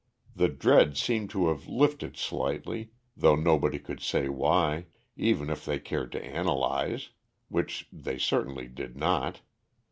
The 0.35 0.47
dread 0.49 0.97
seemed 0.97 1.29
to 1.29 1.49
have 1.49 1.67
lifted 1.67 2.17
slightly, 2.17 2.89
though 3.15 3.35
nobody 3.35 3.77
could 3.77 3.99
say 3.99 4.29
why, 4.29 4.87
even 5.15 5.47
if 5.51 5.63
they 5.63 5.77
cared 5.77 6.11
to 6.13 6.25
analyze, 6.25 7.09
which 7.49 7.87
they 7.93 8.17
certainly 8.17 8.65
did 8.65 8.97
not. 8.97 9.41